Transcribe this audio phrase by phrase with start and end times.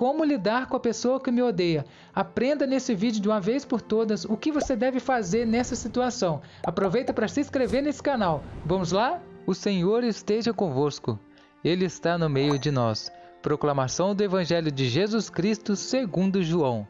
[0.00, 1.84] como lidar com a pessoa que me odeia.
[2.14, 6.40] Aprenda nesse vídeo de uma vez por todas o que você deve fazer nessa situação.
[6.64, 8.42] Aproveita para se inscrever nesse canal.
[8.64, 9.20] Vamos lá?
[9.46, 11.18] O Senhor esteja convosco.
[11.62, 13.12] Ele está no meio de nós.
[13.42, 16.88] Proclamação do Evangelho de Jesus Cristo segundo João.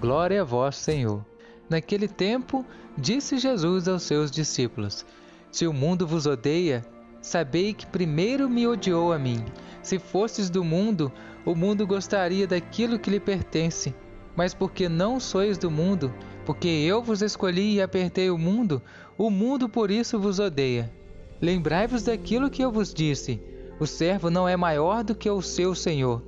[0.00, 1.24] Glória a vós, Senhor.
[1.70, 2.66] Naquele tempo,
[2.96, 5.06] disse Jesus aos seus discípulos:
[5.52, 6.84] Se o mundo vos odeia,
[7.20, 9.44] sabei que primeiro me odiou a mim.
[9.82, 11.12] Se fostes do mundo,
[11.44, 13.94] o mundo gostaria daquilo que lhe pertence.
[14.36, 16.12] Mas porque não sois do mundo,
[16.44, 18.80] porque eu vos escolhi e apertei o mundo,
[19.16, 20.92] o mundo por isso vos odeia.
[21.40, 23.42] Lembrai-vos daquilo que eu vos disse:
[23.80, 26.22] o servo não é maior do que o seu senhor.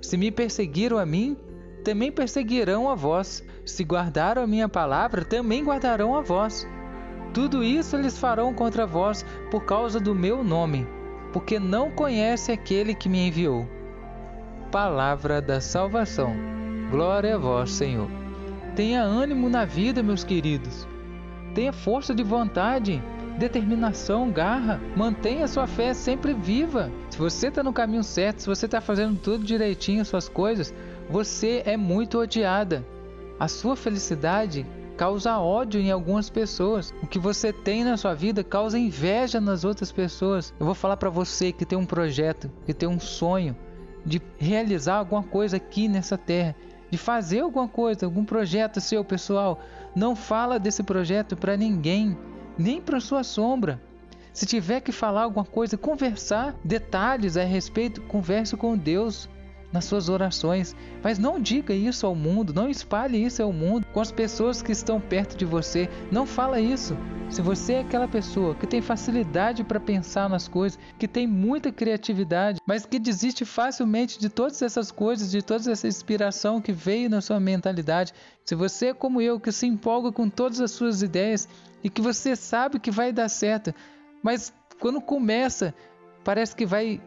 [0.00, 1.36] Se me perseguiram a mim,
[1.84, 3.44] também perseguirão a vós.
[3.64, 6.66] Se guardaram a minha palavra, também guardarão a vós.
[7.32, 10.86] Tudo isso eles farão contra vós por causa do meu nome,
[11.32, 13.66] porque não conhece aquele que me enviou.
[14.70, 16.34] Palavra da salvação.
[16.90, 18.08] Glória a vós, Senhor.
[18.74, 20.86] Tenha ânimo na vida, meus queridos.
[21.54, 23.02] Tenha força de vontade,
[23.38, 24.80] determinação, garra.
[24.96, 26.90] Mantenha sua fé sempre viva.
[27.10, 30.72] Se você está no caminho certo, se você está fazendo tudo direitinho, suas coisas,
[31.10, 32.84] você é muito odiada.
[33.38, 34.66] A sua felicidade
[34.98, 36.92] causa ódio em algumas pessoas.
[37.00, 40.52] O que você tem na sua vida causa inveja nas outras pessoas.
[40.58, 43.56] Eu vou falar para você que tem um projeto, que tem um sonho
[44.04, 46.56] de realizar alguma coisa aqui nessa terra,
[46.90, 49.60] de fazer alguma coisa, algum projeto seu pessoal.
[49.94, 52.18] Não fala desse projeto para ninguém,
[52.58, 53.80] nem para sua sombra.
[54.32, 59.28] Se tiver que falar alguma coisa, conversar detalhes a respeito, converse com Deus
[59.72, 64.00] nas suas orações, mas não diga isso ao mundo, não espalhe isso ao mundo com
[64.00, 65.88] as pessoas que estão perto de você.
[66.10, 66.96] Não fala isso.
[67.28, 71.70] Se você é aquela pessoa que tem facilidade para pensar nas coisas, que tem muita
[71.70, 77.10] criatividade, mas que desiste facilmente de todas essas coisas, de toda essa inspiração que veio
[77.10, 78.14] na sua mentalidade,
[78.46, 81.46] se você é como eu, que se empolga com todas as suas ideias
[81.84, 83.74] e que você sabe que vai dar certo,
[84.22, 85.74] mas quando começa,
[86.24, 86.98] parece que vai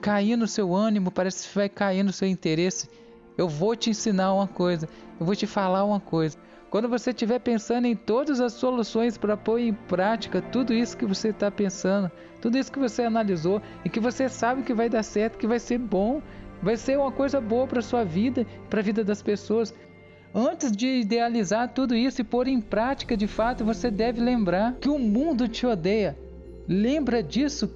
[0.00, 2.88] cair no seu ânimo, parece que vai cair no seu interesse.
[3.36, 6.36] Eu vou te ensinar uma coisa, eu vou te falar uma coisa.
[6.70, 11.04] Quando você estiver pensando em todas as soluções para pôr em prática tudo isso que
[11.04, 12.10] você está pensando,
[12.40, 15.58] tudo isso que você analisou e que você sabe que vai dar certo, que vai
[15.58, 16.22] ser bom,
[16.62, 19.74] vai ser uma coisa boa para sua vida, para a vida das pessoas.
[20.32, 24.88] Antes de idealizar tudo isso e pôr em prática de fato, você deve lembrar que
[24.88, 26.16] o mundo te odeia.
[26.68, 27.66] Lembra disso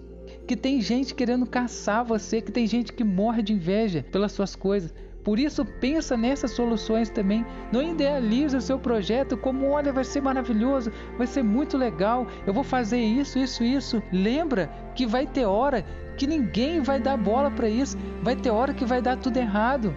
[0.47, 4.55] que tem gente querendo caçar você, que tem gente que morre de inveja pelas suas
[4.55, 4.93] coisas.
[5.25, 7.47] Por isso pensa nessas soluções também.
[7.73, 12.53] Não idealize o seu projeto como olha, vai ser maravilhoso, vai ser muito legal, eu
[12.53, 14.03] vou fazer isso, isso, isso.
[14.13, 15.85] Lembra que vai ter hora
[16.19, 19.95] que ninguém vai dar bola para isso, vai ter hora que vai dar tudo errado.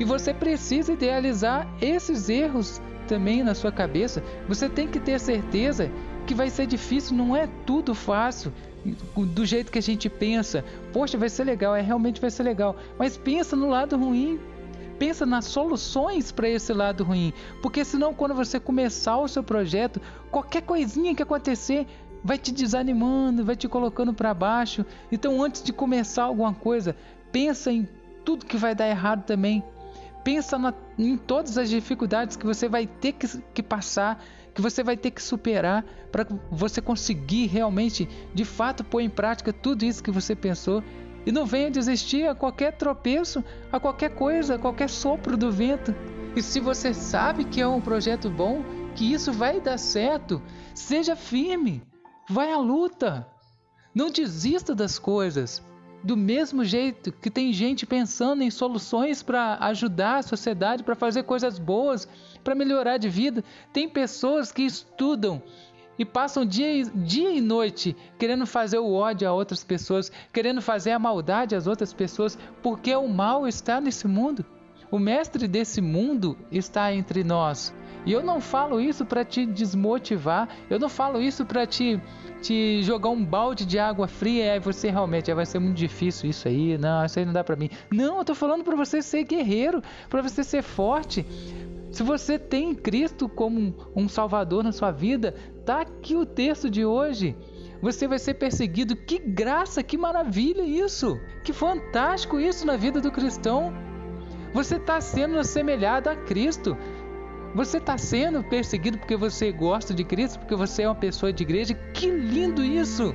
[0.00, 4.24] E você precisa idealizar esses erros também na sua cabeça.
[4.48, 5.90] Você tem que ter certeza
[6.26, 8.50] que vai ser difícil, não é tudo fácil
[9.16, 10.64] do jeito que a gente pensa.
[10.92, 12.76] Poxa, vai ser legal, é realmente vai ser legal.
[12.98, 14.38] Mas pensa no lado ruim.
[14.98, 20.00] Pensa nas soluções para esse lado ruim, porque senão quando você começar o seu projeto,
[20.30, 21.84] qualquer coisinha que acontecer
[22.22, 24.86] vai te desanimando, vai te colocando para baixo.
[25.12, 26.96] Então, antes de começar alguma coisa,
[27.30, 27.86] pensa em
[28.24, 29.62] tudo que vai dar errado também.
[30.24, 34.24] Pensa na, em todas as dificuldades que você vai ter que, que passar,
[34.54, 39.52] que você vai ter que superar para você conseguir realmente, de fato, pôr em prática
[39.52, 40.82] tudo isso que você pensou.
[41.26, 45.94] E não venha desistir a qualquer tropeço, a qualquer coisa, a qualquer sopro do vento.
[46.36, 48.62] E se você sabe que é um projeto bom,
[48.94, 50.40] que isso vai dar certo,
[50.74, 51.82] seja firme,
[52.28, 53.26] vai à luta.
[53.94, 55.62] Não desista das coisas.
[56.02, 61.22] Do mesmo jeito que tem gente pensando em soluções para ajudar a sociedade, para fazer
[61.22, 62.06] coisas boas,
[62.44, 65.42] para melhorar de vida, tem pessoas que estudam
[65.98, 70.90] e passam dia, dia e noite querendo fazer o ódio a outras pessoas, querendo fazer
[70.90, 74.44] a maldade às outras pessoas, porque o mal está nesse mundo.
[74.94, 77.74] O mestre desse mundo está entre nós.
[78.06, 82.00] E eu não falo isso para te desmotivar, eu não falo isso para te,
[82.40, 86.30] te jogar um balde de água fria e aí você realmente vai ser muito difícil
[86.30, 87.70] isso aí, não, isso aí não dá para mim.
[87.90, 91.26] Não, eu tô falando para você ser guerreiro, para você ser forte.
[91.90, 95.34] Se você tem Cristo como um salvador na sua vida,
[95.66, 97.36] tá aqui o texto de hoje.
[97.82, 98.94] Você vai ser perseguido.
[98.94, 101.18] Que graça, que maravilha isso!
[101.42, 103.74] Que fantástico isso na vida do cristão.
[104.54, 106.78] Você está sendo assemelhado a Cristo.
[107.56, 111.42] Você está sendo perseguido porque você gosta de Cristo, porque você é uma pessoa de
[111.42, 111.74] igreja.
[111.92, 113.12] Que lindo isso!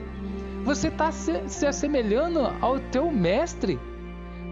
[0.65, 3.79] Você está se, se assemelhando ao teu mestre.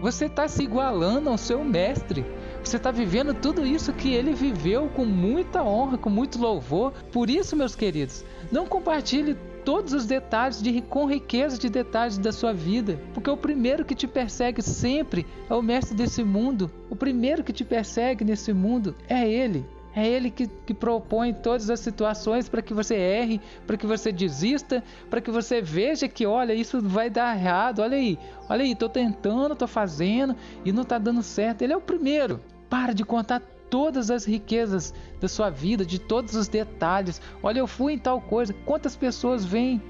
[0.00, 2.24] Você está se igualando ao seu mestre.
[2.64, 6.92] Você está vivendo tudo isso que ele viveu com muita honra, com muito louvor.
[7.12, 12.32] Por isso, meus queridos, não compartilhe todos os detalhes de, com riqueza de detalhes da
[12.32, 16.70] sua vida, porque o primeiro que te persegue sempre é o mestre desse mundo.
[16.88, 19.64] O primeiro que te persegue nesse mundo é ele.
[19.98, 24.12] É Ele que, que propõe todas as situações para que você erre, para que você
[24.12, 27.80] desista, para que você veja que, olha, isso vai dar errado.
[27.80, 28.16] Olha aí,
[28.48, 31.62] olha aí, estou tentando, estou fazendo e não está dando certo.
[31.62, 32.40] Ele é o primeiro.
[32.70, 37.20] Para de contar todas as riquezas da sua vida, de todos os detalhes.
[37.42, 38.54] Olha, eu fui em tal coisa.
[38.64, 39.82] Quantas pessoas vêm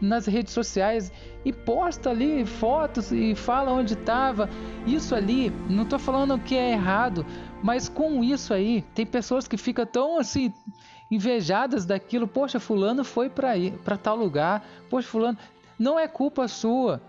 [0.00, 1.12] nas redes sociais
[1.44, 4.48] e posta ali fotos e fala onde estava.
[4.86, 7.24] Isso ali, não estou falando que é errado,
[7.62, 10.52] mas com isso aí, tem pessoas que ficam tão assim
[11.10, 12.26] invejadas daquilo.
[12.26, 14.66] Poxa, fulano foi para tal lugar.
[14.90, 15.38] Poxa, fulano,
[15.78, 17.00] não é culpa sua.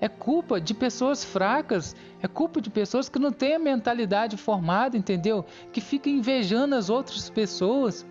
[0.00, 4.96] É culpa de pessoas fracas, é culpa de pessoas que não têm a mentalidade formada,
[4.96, 5.44] entendeu?
[5.72, 8.06] Que ficam invejando as outras pessoas.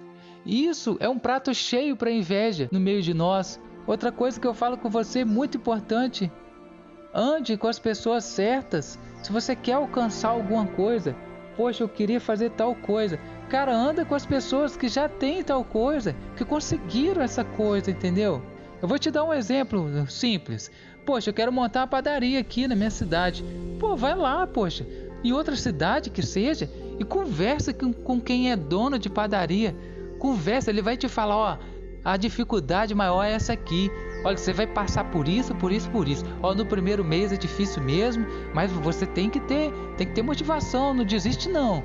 [0.46, 3.60] Isso é um prato cheio para inveja no meio de nós.
[3.86, 6.32] Outra coisa que eu falo com você muito importante:
[7.14, 9.00] ande com as pessoas certas.
[9.24, 11.16] Se você quer alcançar alguma coisa,
[11.56, 13.20] poxa, eu queria fazer tal coisa.
[13.50, 18.42] Cara, anda com as pessoas que já têm tal coisa, que conseguiram essa coisa, entendeu?
[18.82, 20.72] Eu vou te dar um exemplo simples.
[21.06, 23.44] Poxa, eu quero montar uma padaria aqui na minha cidade.
[23.80, 24.86] Pô, vai lá, poxa,
[25.24, 26.70] em outra cidade que seja,
[27.00, 29.76] e conversa com, com quem é dono de padaria.
[30.20, 31.58] Conversa, ele vai te falar, ó,
[32.04, 33.92] a dificuldade maior é essa aqui.
[34.24, 36.24] Olha, você vai passar por isso, por isso, por isso.
[36.42, 40.22] Ó, no primeiro mês é difícil mesmo, mas você tem que ter, tem que ter
[40.22, 41.84] motivação, não desiste não.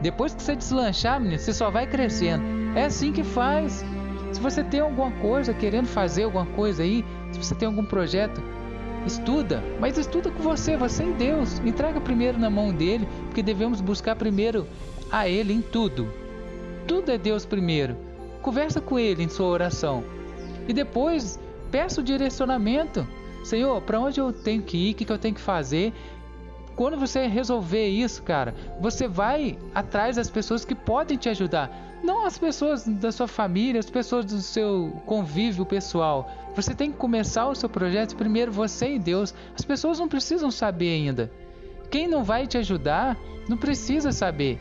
[0.00, 2.44] Depois que você deslanchar, menino, você só vai crescendo.
[2.76, 3.84] É assim que faz.
[4.32, 8.42] Se você tem alguma coisa, querendo fazer alguma coisa aí, se você tem algum projeto,
[9.06, 11.58] estuda, mas estuda com você, você e Deus.
[11.60, 14.66] Entrega primeiro na mão dele, porque devemos buscar primeiro
[15.10, 16.08] a ele em tudo.
[16.86, 17.96] Tudo é Deus primeiro.
[18.40, 20.02] Conversa com ele em sua oração.
[20.66, 21.38] E depois
[21.70, 23.06] peça o direcionamento.
[23.44, 24.92] Senhor, para onde eu tenho que ir?
[24.92, 25.92] O que, eu tenho que fazer?
[26.76, 31.70] Quando você resolver isso, cara, você vai atrás das pessoas que podem te ajudar.
[32.02, 36.28] Não as pessoas da sua família, as pessoas do seu convívio pessoal.
[36.56, 39.34] Você tem que começar o seu projeto primeiro você e Deus.
[39.54, 41.30] As pessoas não precisam saber ainda.
[41.90, 43.16] Quem não vai te ajudar
[43.48, 44.58] não precisa saber.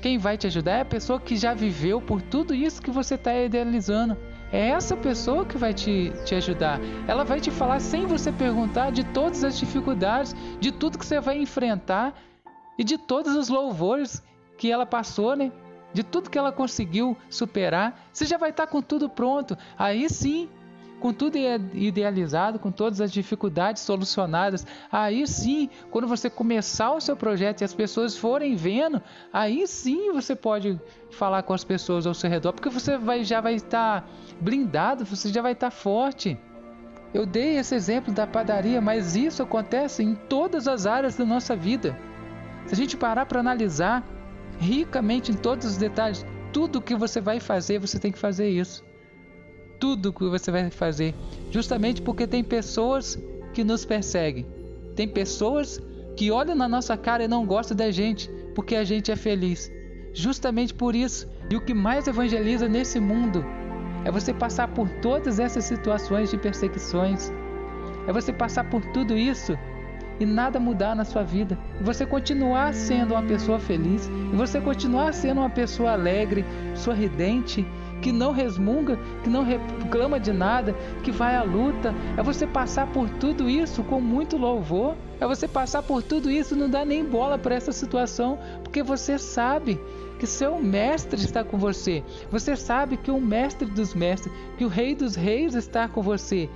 [0.00, 3.14] Quem vai te ajudar é a pessoa que já viveu por tudo isso que você
[3.14, 4.16] está idealizando.
[4.52, 6.78] É essa pessoa que vai te, te ajudar.
[7.08, 11.18] Ela vai te falar sem você perguntar de todas as dificuldades, de tudo que você
[11.20, 12.14] vai enfrentar
[12.78, 14.22] e de todos os louvores
[14.58, 15.50] que ela passou, né?
[15.94, 17.98] De tudo que ela conseguiu superar.
[18.12, 19.56] Você já vai estar com tudo pronto.
[19.78, 20.50] Aí sim
[21.02, 21.36] com tudo
[21.74, 27.64] idealizado, com todas as dificuldades solucionadas, aí sim, quando você começar o seu projeto e
[27.64, 29.02] as pessoas forem vendo,
[29.32, 33.40] aí sim você pode falar com as pessoas ao seu redor, porque você vai, já
[33.40, 34.08] vai estar
[34.40, 36.38] blindado, você já vai estar forte.
[37.12, 41.56] Eu dei esse exemplo da padaria, mas isso acontece em todas as áreas da nossa
[41.56, 41.98] vida.
[42.66, 44.06] Se a gente parar para analisar
[44.60, 48.91] ricamente em todos os detalhes, tudo que você vai fazer, você tem que fazer isso
[49.82, 51.12] tudo que você vai fazer,
[51.50, 53.18] justamente porque tem pessoas
[53.52, 54.46] que nos perseguem.
[54.94, 55.80] Tem pessoas
[56.16, 59.72] que olham na nossa cara e não gostam da gente, porque a gente é feliz.
[60.14, 61.28] Justamente por isso.
[61.50, 63.44] E o que mais evangeliza nesse mundo
[64.04, 67.32] é você passar por todas essas situações de perseguições.
[68.06, 69.58] É você passar por tudo isso
[70.20, 71.58] e nada mudar na sua vida.
[71.80, 74.08] E você continuar sendo uma pessoa feliz.
[74.32, 76.44] E você continuar sendo uma pessoa alegre,
[76.76, 77.66] sorridente
[78.02, 81.94] que não resmunga, que não reclama de nada, que vai à luta.
[82.16, 84.96] É você passar por tudo isso com muito louvor.
[85.20, 89.16] É você passar por tudo isso não dar nem bola para essa situação, porque você
[89.16, 89.80] sabe
[90.18, 92.02] que seu mestre está com você.
[92.30, 96.50] Você sabe que o mestre dos mestres, que o rei dos reis está com você.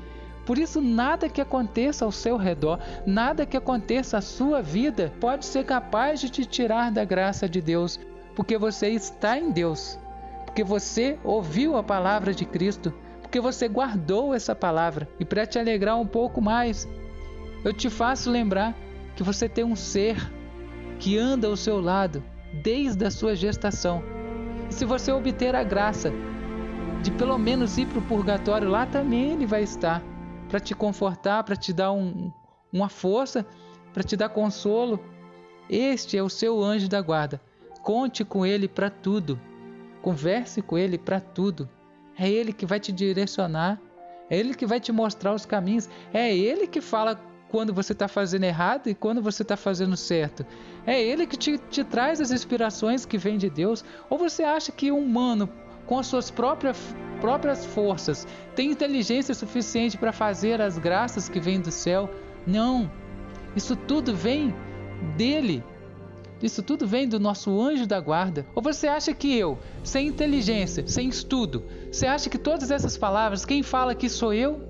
[0.45, 5.45] Por isso, nada que aconteça ao seu redor, nada que aconteça à sua vida, pode
[5.45, 7.99] ser capaz de te tirar da graça de Deus,
[8.35, 9.99] porque você está em Deus
[10.57, 15.07] porque você ouviu a palavra de Cristo, porque você guardou essa palavra.
[15.21, 16.89] E para te alegrar um pouco mais,
[17.63, 18.75] eu te faço lembrar
[19.15, 20.17] que você tem um ser
[20.99, 22.25] que anda ao seu lado
[22.63, 24.03] desde a sua gestação.
[24.71, 26.11] E se você obter a graça
[27.03, 30.03] de pelo menos ir para o purgatório, lá também ele vai estar
[30.49, 32.33] para te confortar, para te dar um,
[32.73, 33.45] uma força,
[33.93, 34.99] para te dar consolo.
[35.69, 37.43] Este é o seu anjo da guarda.
[37.83, 39.39] Conte com ele para tudo.
[40.07, 41.69] Converse com Ele para tudo.
[42.17, 43.83] É Ele que vai te direcionar.
[44.31, 45.89] É Ele que vai te mostrar os caminhos.
[46.15, 50.47] É Ele que fala quando você está fazendo errado e quando você está fazendo certo.
[50.87, 53.85] É Ele que te, te traz as inspirações que vêm de Deus.
[54.09, 55.49] Ou você acha que o humano,
[55.87, 56.79] com as suas próprias,
[57.21, 62.09] próprias forças, tem inteligência suficiente para fazer as graças que vêm do céu?
[62.47, 62.89] Não.
[63.57, 64.55] Isso tudo vem
[65.17, 65.65] dele.
[66.43, 68.47] Isso tudo vem do nosso anjo da guarda.
[68.55, 73.45] Ou você acha que eu, sem inteligência, sem estudo, você acha que todas essas palavras,
[73.45, 74.61] quem fala que sou eu?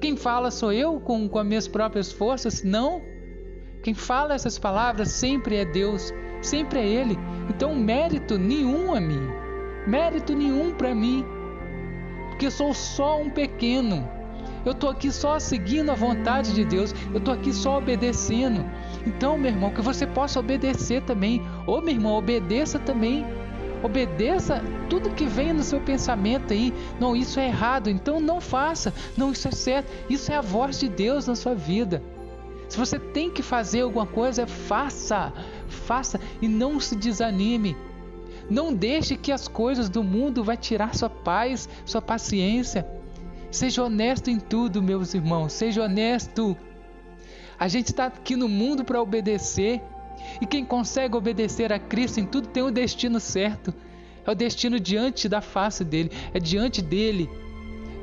[0.00, 2.62] Quem fala sou eu com, com as minhas próprias forças?
[2.62, 3.02] Não.
[3.82, 7.18] Quem fala essas palavras sempre é Deus, sempre é Ele.
[7.50, 9.28] Então, mérito nenhum a mim,
[9.86, 11.24] mérito nenhum para mim,
[12.30, 14.08] porque eu sou só um pequeno.
[14.64, 18.64] Eu estou aqui só seguindo a vontade de Deus, eu estou aqui só obedecendo.
[19.06, 21.42] Então, meu irmão, que você possa obedecer também.
[21.66, 23.24] Ô, meu irmão, obedeça também.
[23.82, 26.72] Obedeça tudo que vem no seu pensamento aí.
[26.98, 28.94] Não, isso é errado, então não faça.
[29.16, 29.92] Não, isso é certo.
[30.08, 32.02] Isso é a voz de Deus na sua vida.
[32.68, 35.32] Se você tem que fazer alguma coisa, faça.
[35.68, 37.76] Faça e não se desanime.
[38.48, 42.86] Não deixe que as coisas do mundo vá tirar sua paz, sua paciência.
[43.50, 45.52] Seja honesto em tudo, meus irmãos.
[45.52, 46.56] Seja honesto.
[47.58, 49.82] A gente está aqui no mundo para obedecer.
[50.40, 53.74] E quem consegue obedecer a Cristo em tudo tem o destino certo.
[54.26, 57.28] É o destino diante da face dele, é diante dele,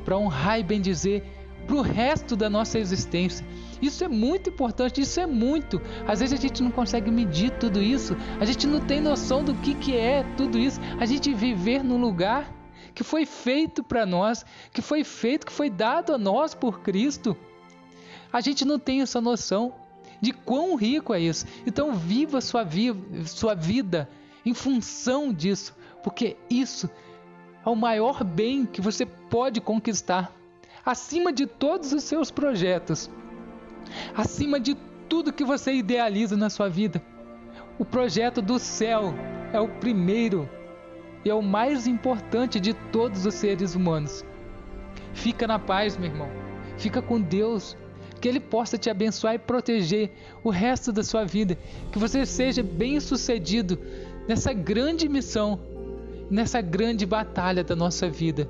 [0.04, 1.24] para honrar e bendizer
[1.66, 3.44] para o resto da nossa existência.
[3.80, 5.80] Isso é muito importante, isso é muito.
[6.06, 9.54] Às vezes a gente não consegue medir tudo isso, a gente não tem noção do
[9.54, 10.80] que, que é tudo isso.
[11.00, 12.52] A gente viver num lugar
[12.94, 17.36] que foi feito para nós, que foi feito, que foi dado a nós por Cristo.
[18.32, 19.74] A gente não tem essa noção
[20.20, 21.46] de quão rico é isso.
[21.66, 22.94] Então viva sua, vi
[23.26, 24.08] sua vida
[24.46, 26.88] em função disso, porque isso
[27.64, 30.32] é o maior bem que você pode conquistar,
[30.84, 33.10] acima de todos os seus projetos,
[34.16, 34.76] acima de
[35.08, 37.02] tudo que você idealiza na sua vida.
[37.78, 39.14] O projeto do céu
[39.52, 40.48] é o primeiro
[41.24, 44.24] e é o mais importante de todos os seres humanos.
[45.14, 46.28] Fica na paz, meu irmão.
[46.78, 47.76] Fica com Deus
[48.22, 50.12] que Ele possa te abençoar e proteger
[50.44, 51.58] o resto da sua vida,
[51.90, 53.76] que você seja bem sucedido
[54.28, 55.58] nessa grande missão,
[56.30, 58.48] nessa grande batalha da nossa vida.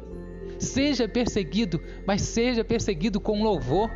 [0.58, 3.90] Seja perseguido, mas seja perseguido com louvor,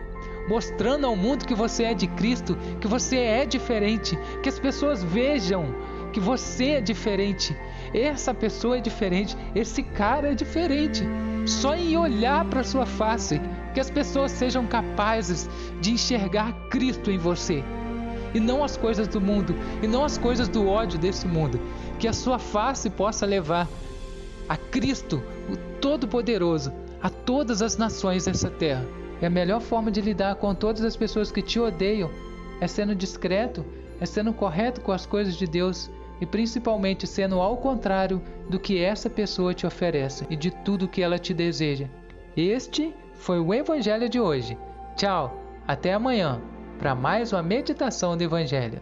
[0.48, 5.04] mostrando ao mundo que você é de Cristo, que você é diferente, que as pessoas
[5.04, 5.74] vejam
[6.10, 7.54] que você é diferente.
[7.92, 11.04] Essa pessoa é diferente, esse cara é diferente.
[11.44, 13.38] Só em olhar para sua face,
[13.76, 15.50] que as pessoas sejam capazes
[15.82, 17.62] de enxergar Cristo em você
[18.32, 21.60] e não as coisas do mundo e não as coisas do ódio desse mundo.
[21.98, 23.68] Que a sua face possa levar
[24.48, 28.82] a Cristo, o Todo-Poderoso, a todas as nações dessa terra.
[29.20, 32.10] E a melhor forma de lidar com todas as pessoas que te odeiam
[32.62, 33.62] é sendo discreto,
[34.00, 38.82] é sendo correto com as coisas de Deus e principalmente sendo ao contrário do que
[38.82, 41.90] essa pessoa te oferece e de tudo que ela te deseja.
[42.34, 44.58] Este foi o Evangelho de hoje.
[44.96, 46.40] Tchau, até amanhã
[46.78, 48.80] para mais uma meditação do Evangelho.